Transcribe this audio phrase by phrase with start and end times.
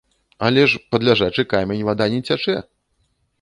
[0.45, 2.57] Але ж пад ляжачы камень вада не цячэ!